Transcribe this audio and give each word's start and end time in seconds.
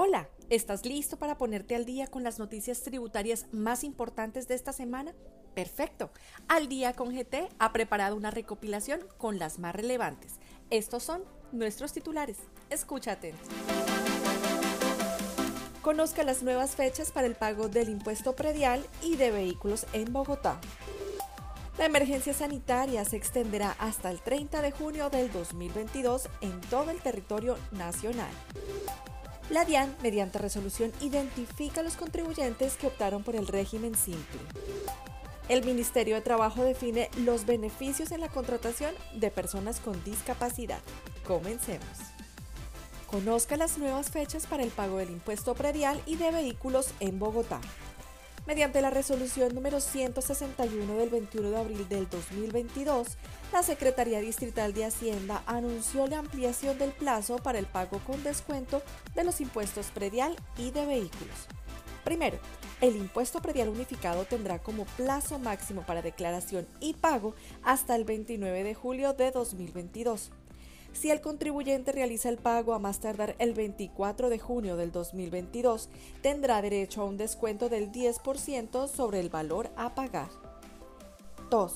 Hola, 0.00 0.28
¿estás 0.48 0.86
listo 0.86 1.18
para 1.18 1.38
ponerte 1.38 1.74
al 1.74 1.84
día 1.84 2.06
con 2.06 2.22
las 2.22 2.38
noticias 2.38 2.82
tributarias 2.82 3.46
más 3.50 3.82
importantes 3.82 4.46
de 4.46 4.54
esta 4.54 4.72
semana? 4.72 5.12
Perfecto. 5.56 6.12
Al 6.46 6.68
día 6.68 6.92
con 6.92 7.12
GT 7.12 7.48
ha 7.58 7.72
preparado 7.72 8.14
una 8.14 8.30
recopilación 8.30 9.00
con 9.16 9.40
las 9.40 9.58
más 9.58 9.74
relevantes. 9.74 10.34
Estos 10.70 11.02
son 11.02 11.24
nuestros 11.50 11.92
titulares. 11.92 12.36
Escúchate. 12.70 13.34
Conozca 15.82 16.22
las 16.22 16.44
nuevas 16.44 16.76
fechas 16.76 17.10
para 17.10 17.26
el 17.26 17.34
pago 17.34 17.68
del 17.68 17.88
impuesto 17.88 18.36
predial 18.36 18.86
y 19.02 19.16
de 19.16 19.32
vehículos 19.32 19.84
en 19.94 20.12
Bogotá. 20.12 20.60
La 21.76 21.86
emergencia 21.86 22.34
sanitaria 22.34 23.04
se 23.04 23.16
extenderá 23.16 23.72
hasta 23.80 24.12
el 24.12 24.20
30 24.20 24.62
de 24.62 24.70
junio 24.70 25.10
del 25.10 25.32
2022 25.32 26.28
en 26.40 26.60
todo 26.62 26.92
el 26.92 27.00
territorio 27.00 27.56
nacional. 27.72 28.30
La 29.50 29.64
DIAN, 29.64 29.96
mediante 30.02 30.38
resolución, 30.38 30.92
identifica 31.00 31.80
a 31.80 31.84
los 31.84 31.96
contribuyentes 31.96 32.76
que 32.76 32.86
optaron 32.86 33.22
por 33.22 33.34
el 33.34 33.46
régimen 33.46 33.94
simple. 33.94 34.40
El 35.48 35.64
Ministerio 35.64 36.16
de 36.16 36.20
Trabajo 36.20 36.62
define 36.62 37.08
los 37.24 37.46
beneficios 37.46 38.12
en 38.12 38.20
la 38.20 38.28
contratación 38.28 38.94
de 39.14 39.30
personas 39.30 39.80
con 39.80 40.04
discapacidad. 40.04 40.80
Comencemos. 41.26 41.88
Conozca 43.06 43.56
las 43.56 43.78
nuevas 43.78 44.10
fechas 44.10 44.46
para 44.46 44.62
el 44.62 44.68
pago 44.68 44.98
del 44.98 45.08
impuesto 45.08 45.54
predial 45.54 45.98
y 46.04 46.16
de 46.16 46.30
vehículos 46.30 46.92
en 47.00 47.18
Bogotá. 47.18 47.62
Mediante 48.48 48.80
la 48.80 48.88
resolución 48.88 49.54
número 49.54 49.78
161 49.78 50.96
del 50.96 51.10
21 51.10 51.50
de 51.50 51.56
abril 51.58 51.86
del 51.86 52.08
2022, 52.08 53.06
la 53.52 53.62
Secretaría 53.62 54.20
Distrital 54.20 54.72
de 54.72 54.86
Hacienda 54.86 55.42
anunció 55.44 56.06
la 56.06 56.20
ampliación 56.20 56.78
del 56.78 56.92
plazo 56.92 57.36
para 57.36 57.58
el 57.58 57.66
pago 57.66 57.98
con 58.06 58.24
descuento 58.24 58.80
de 59.14 59.24
los 59.24 59.42
impuestos 59.42 59.88
predial 59.88 60.34
y 60.56 60.70
de 60.70 60.86
vehículos. 60.86 61.46
Primero, 62.04 62.38
el 62.80 62.96
impuesto 62.96 63.42
predial 63.42 63.68
unificado 63.68 64.24
tendrá 64.24 64.60
como 64.60 64.86
plazo 64.96 65.38
máximo 65.38 65.82
para 65.82 66.00
declaración 66.00 66.66
y 66.80 66.94
pago 66.94 67.34
hasta 67.62 67.96
el 67.96 68.04
29 68.04 68.64
de 68.64 68.74
julio 68.74 69.12
de 69.12 69.30
2022. 69.30 70.30
Si 70.98 71.12
el 71.12 71.20
contribuyente 71.20 71.92
realiza 71.92 72.28
el 72.28 72.38
pago 72.38 72.74
a 72.74 72.80
más 72.80 72.98
tardar 72.98 73.36
el 73.38 73.54
24 73.54 74.30
de 74.30 74.40
junio 74.40 74.76
del 74.76 74.90
2022, 74.90 75.90
tendrá 76.22 76.60
derecho 76.60 77.02
a 77.02 77.04
un 77.04 77.16
descuento 77.16 77.68
del 77.68 77.92
10% 77.92 78.88
sobre 78.88 79.20
el 79.20 79.28
valor 79.28 79.70
a 79.76 79.94
pagar. 79.94 80.28
2. 81.50 81.72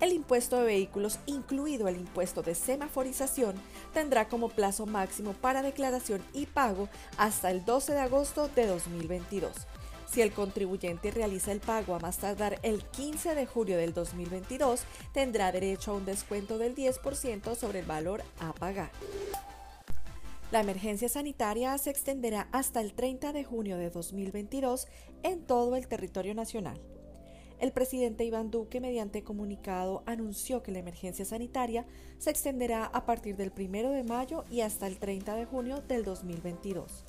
El 0.00 0.12
impuesto 0.12 0.56
de 0.56 0.64
vehículos, 0.64 1.18
incluido 1.26 1.88
el 1.88 1.96
impuesto 1.96 2.40
de 2.40 2.54
semaforización, 2.54 3.54
tendrá 3.92 4.28
como 4.28 4.48
plazo 4.48 4.86
máximo 4.86 5.34
para 5.34 5.60
declaración 5.60 6.22
y 6.32 6.46
pago 6.46 6.88
hasta 7.18 7.50
el 7.50 7.66
12 7.66 7.92
de 7.92 8.00
agosto 8.00 8.48
de 8.48 8.66
2022 8.66 9.52
si 10.10 10.22
el 10.22 10.32
contribuyente 10.32 11.10
realiza 11.10 11.52
el 11.52 11.60
pago 11.60 11.94
a 11.94 11.98
más 11.98 12.18
tardar 12.18 12.58
el 12.62 12.82
15 12.84 13.34
de 13.34 13.46
julio 13.46 13.76
del 13.76 13.92
2022, 13.92 14.82
tendrá 15.12 15.52
derecho 15.52 15.92
a 15.92 15.94
un 15.94 16.04
descuento 16.04 16.58
del 16.58 16.74
10% 16.74 17.54
sobre 17.54 17.80
el 17.80 17.86
valor 17.86 18.22
a 18.40 18.52
pagar. 18.52 18.90
La 20.50 20.60
emergencia 20.60 21.10
sanitaria 21.10 21.76
se 21.76 21.90
extenderá 21.90 22.48
hasta 22.52 22.80
el 22.80 22.94
30 22.94 23.34
de 23.34 23.44
junio 23.44 23.76
de 23.76 23.90
2022 23.90 24.88
en 25.22 25.42
todo 25.42 25.76
el 25.76 25.86
territorio 25.88 26.34
nacional. 26.34 26.80
El 27.60 27.72
presidente 27.72 28.24
Iván 28.24 28.50
Duque, 28.50 28.80
mediante 28.80 29.24
comunicado, 29.24 30.04
anunció 30.06 30.62
que 30.62 30.72
la 30.72 30.78
emergencia 30.78 31.24
sanitaria 31.24 31.84
se 32.18 32.30
extenderá 32.30 32.84
a 32.86 33.04
partir 33.04 33.36
del 33.36 33.52
1 33.54 33.90
de 33.90 34.04
mayo 34.04 34.44
y 34.48 34.60
hasta 34.60 34.86
el 34.86 34.98
30 34.98 35.34
de 35.34 35.44
junio 35.44 35.82
del 35.86 36.04
2022. 36.04 37.04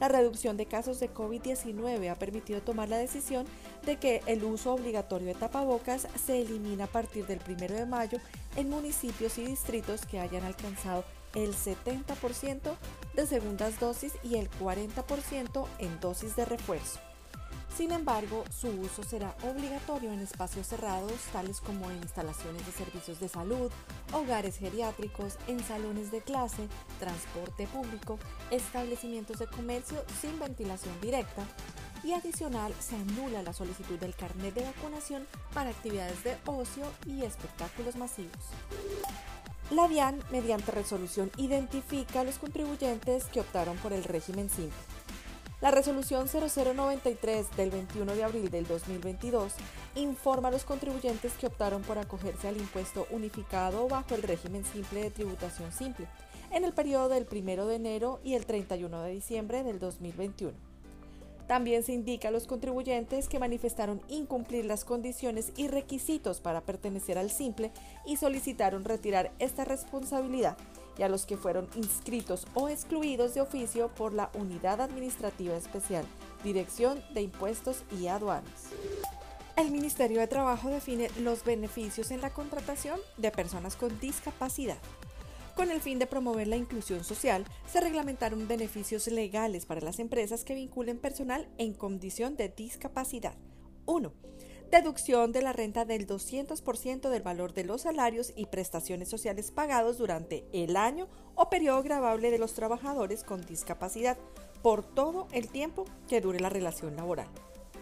La 0.00 0.08
reducción 0.08 0.56
de 0.56 0.66
casos 0.66 1.00
de 1.00 1.12
COVID-19 1.12 2.10
ha 2.10 2.14
permitido 2.16 2.60
tomar 2.60 2.88
la 2.88 2.98
decisión 2.98 3.46
de 3.86 3.96
que 3.96 4.22
el 4.26 4.44
uso 4.44 4.74
obligatorio 4.74 5.28
de 5.28 5.34
tapabocas 5.34 6.08
se 6.24 6.40
elimina 6.42 6.84
a 6.84 6.88
partir 6.88 7.26
del 7.26 7.40
1 7.46 7.56
de 7.74 7.86
mayo 7.86 8.18
en 8.56 8.70
municipios 8.70 9.38
y 9.38 9.44
distritos 9.44 10.04
que 10.06 10.20
hayan 10.20 10.44
alcanzado 10.44 11.04
el 11.34 11.54
70% 11.54 12.76
de 13.14 13.26
segundas 13.26 13.80
dosis 13.80 14.12
y 14.22 14.36
el 14.36 14.50
40% 14.50 15.66
en 15.78 16.00
dosis 16.00 16.36
de 16.36 16.44
refuerzo. 16.44 17.00
Sin 17.76 17.90
embargo, 17.90 18.44
su 18.56 18.68
uso 18.68 19.02
será 19.02 19.34
obligatorio 19.42 20.12
en 20.12 20.20
espacios 20.20 20.68
cerrados, 20.68 21.12
tales 21.32 21.60
como 21.60 21.90
en 21.90 21.96
instalaciones 21.96 22.64
de 22.64 22.70
servicios 22.70 23.18
de 23.18 23.28
salud, 23.28 23.68
hogares 24.12 24.58
geriátricos, 24.58 25.38
en 25.48 25.58
salones 25.58 26.12
de 26.12 26.20
clase, 26.20 26.68
transporte 27.00 27.66
público, 27.66 28.20
establecimientos 28.52 29.40
de 29.40 29.48
comercio 29.48 30.04
sin 30.20 30.38
ventilación 30.38 30.94
directa, 31.00 31.44
y 32.04 32.12
adicional 32.12 32.72
se 32.78 32.94
anula 32.94 33.42
la 33.42 33.52
solicitud 33.52 33.98
del 33.98 34.14
carnet 34.14 34.54
de 34.54 34.62
vacunación 34.62 35.26
para 35.52 35.70
actividades 35.70 36.22
de 36.22 36.36
ocio 36.46 36.84
y 37.06 37.24
espectáculos 37.24 37.96
masivos. 37.96 38.50
La 39.70 39.88
DIAN, 39.88 40.22
mediante 40.30 40.70
resolución, 40.70 41.32
identifica 41.38 42.20
a 42.20 42.24
los 42.24 42.38
contribuyentes 42.38 43.24
que 43.24 43.40
optaron 43.40 43.76
por 43.78 43.92
el 43.92 44.04
régimen 44.04 44.48
simple 44.48 44.76
la 45.64 45.70
resolución 45.70 46.28
0093 46.28 47.56
del 47.56 47.70
21 47.70 48.14
de 48.14 48.22
abril 48.22 48.50
del 48.50 48.66
2022 48.66 49.54
informa 49.94 50.48
a 50.48 50.50
los 50.50 50.64
contribuyentes 50.64 51.32
que 51.40 51.46
optaron 51.46 51.80
por 51.80 51.96
acogerse 51.96 52.48
al 52.48 52.58
impuesto 52.58 53.06
unificado 53.08 53.88
bajo 53.88 54.14
el 54.14 54.22
régimen 54.22 54.62
simple 54.66 55.04
de 55.04 55.10
tributación 55.10 55.72
simple 55.72 56.06
en 56.50 56.64
el 56.64 56.74
periodo 56.74 57.08
del 57.08 57.26
1 57.32 57.64
de 57.64 57.76
enero 57.76 58.20
y 58.22 58.34
el 58.34 58.44
31 58.44 59.04
de 59.04 59.12
diciembre 59.12 59.64
del 59.64 59.78
2021. 59.78 60.52
También 61.46 61.82
se 61.82 61.94
indica 61.94 62.28
a 62.28 62.30
los 62.30 62.46
contribuyentes 62.46 63.26
que 63.30 63.38
manifestaron 63.38 64.02
incumplir 64.08 64.66
las 64.66 64.84
condiciones 64.84 65.50
y 65.56 65.68
requisitos 65.68 66.42
para 66.42 66.60
pertenecer 66.60 67.16
al 67.16 67.30
simple 67.30 67.70
y 68.04 68.18
solicitaron 68.18 68.84
retirar 68.84 69.32
esta 69.38 69.64
responsabilidad 69.64 70.58
y 70.98 71.02
a 71.02 71.08
los 71.08 71.26
que 71.26 71.36
fueron 71.36 71.68
inscritos 71.74 72.46
o 72.54 72.68
excluidos 72.68 73.34
de 73.34 73.40
oficio 73.40 73.88
por 73.88 74.12
la 74.12 74.30
Unidad 74.34 74.80
Administrativa 74.80 75.56
Especial, 75.56 76.04
Dirección 76.42 77.02
de 77.14 77.22
Impuestos 77.22 77.84
y 78.00 78.06
Aduanas. 78.06 78.70
El 79.56 79.70
Ministerio 79.70 80.20
de 80.20 80.26
Trabajo 80.26 80.68
define 80.68 81.08
los 81.20 81.44
beneficios 81.44 82.10
en 82.10 82.20
la 82.20 82.30
contratación 82.30 82.98
de 83.16 83.30
personas 83.30 83.76
con 83.76 84.00
discapacidad. 84.00 84.78
Con 85.54 85.70
el 85.70 85.80
fin 85.80 86.00
de 86.00 86.08
promover 86.08 86.48
la 86.48 86.56
inclusión 86.56 87.04
social, 87.04 87.44
se 87.70 87.80
reglamentaron 87.80 88.48
beneficios 88.48 89.06
legales 89.06 89.66
para 89.66 89.80
las 89.80 90.00
empresas 90.00 90.42
que 90.42 90.56
vinculen 90.56 90.98
personal 90.98 91.48
en 91.58 91.74
condición 91.74 92.36
de 92.36 92.48
discapacidad. 92.48 93.36
1 93.86 94.12
deducción 94.74 95.30
de 95.30 95.40
la 95.40 95.52
renta 95.52 95.84
del 95.84 96.04
200% 96.04 97.08
del 97.08 97.22
valor 97.22 97.54
de 97.54 97.62
los 97.62 97.82
salarios 97.82 98.32
y 98.34 98.46
prestaciones 98.46 99.08
sociales 99.08 99.52
pagados 99.52 99.98
durante 99.98 100.44
el 100.52 100.76
año 100.76 101.06
o 101.36 101.48
periodo 101.48 101.80
grabable 101.84 102.32
de 102.32 102.38
los 102.38 102.54
trabajadores 102.54 103.22
con 103.22 103.46
discapacidad 103.46 104.18
por 104.62 104.82
todo 104.82 105.28
el 105.30 105.48
tiempo 105.48 105.84
que 106.08 106.20
dure 106.20 106.40
la 106.40 106.48
relación 106.48 106.96
laboral. 106.96 107.28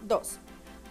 2. 0.02 0.38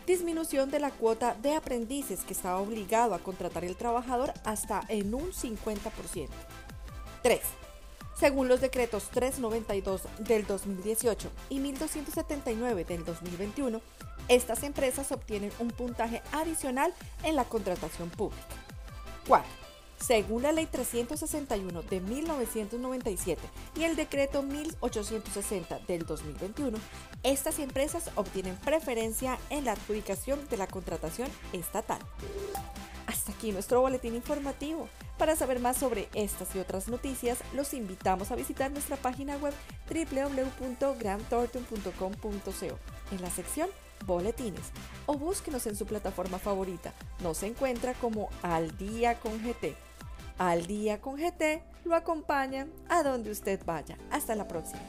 Disminución 0.08 0.72
de 0.72 0.80
la 0.80 0.90
cuota 0.90 1.36
de 1.36 1.54
aprendices 1.54 2.24
que 2.24 2.34
estaba 2.34 2.60
obligado 2.60 3.14
a 3.14 3.20
contratar 3.20 3.64
el 3.64 3.76
trabajador 3.76 4.34
hasta 4.44 4.82
en 4.88 5.14
un 5.14 5.32
50%. 5.32 6.30
3. 7.22 7.42
Según 8.20 8.48
los 8.48 8.60
decretos 8.60 9.10
392 9.10 10.02
del 10.20 10.48
2018 10.48 11.32
y 11.50 11.60
1279 11.60 12.86
del 12.86 13.06
2021, 13.06 13.82
estas 14.32 14.64
empresas 14.64 15.12
obtienen 15.12 15.52
un 15.60 15.70
puntaje 15.72 16.22
adicional 16.32 16.94
en 17.24 17.36
la 17.36 17.44
contratación 17.44 18.10
pública. 18.10 18.48
4. 19.28 19.46
Según 20.00 20.44
la 20.44 20.54
Ley 20.54 20.68
361 20.68 21.82
de 21.84 22.00
1997 22.00 23.42
y 23.76 23.84
el 23.84 23.98
Decreto 23.98 24.42
1860 24.42 25.80
del 25.80 26.06
2021, 26.06 26.78
estas 27.24 27.60
empresas 27.60 28.10
obtienen 28.16 28.56
preferencia 28.56 29.38
en 29.50 29.66
la 29.66 29.74
adjudicación 29.74 30.48
de 30.50 30.56
la 30.58 30.66
contratación 30.66 31.28
estatal. 31.54 32.00
Hasta 33.06 33.34
aquí 33.34 33.52
nuestro 33.52 33.82
boletín 33.82 34.16
informativo. 34.16 34.88
Para 35.18 35.36
saber 35.36 35.60
más 35.60 35.76
sobre 35.78 36.08
estas 36.16 36.56
y 36.56 36.60
otras 36.60 36.88
noticias, 36.88 37.40
los 37.54 37.74
invitamos 37.74 38.32
a 38.32 38.36
visitar 38.36 38.72
nuestra 38.72 38.96
página 38.96 39.36
web 39.38 39.54
www.grandthornton.com.co 39.90 42.80
en 43.12 43.22
la 43.22 43.30
sección 43.30 43.70
boletines 44.06 44.72
o 45.06 45.16
búsquenos 45.18 45.66
en 45.68 45.76
su 45.76 45.86
plataforma 45.86 46.40
favorita. 46.40 46.94
Nos 47.22 47.44
encuentra 47.44 47.94
como 47.94 48.30
Al 48.42 48.78
Día 48.78 49.20
con 49.20 49.42
GT. 49.42 49.76
Al 50.38 50.66
Día 50.66 51.02
con 51.02 51.18
GT 51.18 51.64
lo 51.86 51.96
acompañan 51.96 52.72
a 52.90 53.04
donde 53.04 53.32
usted 53.32 53.60
vaya. 53.66 53.98
Hasta 54.10 54.36
la 54.36 54.48
próxima. 54.48 54.82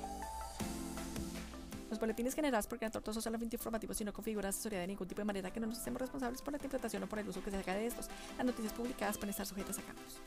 Los 1.90 2.00
boletines 2.00 2.34
generados 2.34 2.66
por 2.66 2.78
Gran 2.78 2.90
Tortoso 2.90 3.20
solamente 3.20 3.56
informativos 3.56 4.00
y 4.00 4.04
no 4.04 4.14
configuran 4.14 4.48
asesoría 4.48 4.80
de 4.80 4.86
ningún 4.86 5.06
tipo 5.06 5.20
de 5.20 5.26
manera 5.26 5.50
que 5.50 5.60
no 5.60 5.66
nos 5.66 5.78
hacemos 5.78 6.00
responsables 6.00 6.40
por 6.40 6.52
la 6.52 6.56
interpretación 6.56 7.02
o 7.02 7.06
por 7.06 7.18
el 7.18 7.28
uso 7.28 7.44
que 7.44 7.50
se 7.50 7.58
haga 7.58 7.74
de 7.74 7.86
estos. 7.86 8.08
Las 8.38 8.46
noticias 8.46 8.72
publicadas 8.72 9.18
pueden 9.18 9.30
estar 9.30 9.44
sujetas 9.44 9.78
a 9.78 9.82
cambios. 9.82 10.18